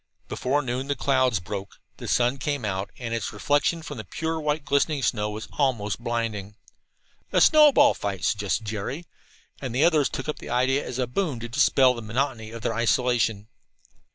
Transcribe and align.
Before 0.27 0.63
noon 0.63 0.87
the 0.87 0.95
clouds 0.95 1.39
broke, 1.39 1.79
the 1.97 2.07
sun 2.07 2.39
came 2.39 2.65
out, 2.65 2.89
and 2.97 3.13
its 3.13 3.31
reflection 3.31 3.83
from 3.83 3.97
the 3.99 4.03
pure 4.03 4.39
white 4.41 4.65
glistening 4.65 5.03
snow 5.03 5.29
was 5.29 5.47
almost 5.59 6.03
blinding. 6.03 6.55
"A 7.31 7.39
snowball 7.39 7.93
fight," 7.93 8.25
suggested 8.25 8.65
Jerry, 8.65 9.05
and 9.61 9.75
the 9.75 9.83
others 9.83 10.09
took 10.09 10.27
up 10.27 10.39
the 10.39 10.49
idea 10.49 10.83
as 10.83 10.97
a 10.97 11.05
boon 11.05 11.39
to 11.41 11.47
dispel 11.49 11.93
the 11.93 12.01
monotony 12.01 12.49
of 12.49 12.63
their 12.63 12.73
isolation. 12.73 13.47